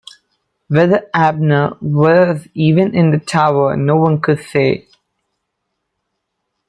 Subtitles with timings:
[0.67, 4.87] Whether Abner was even in the tower, no one could say.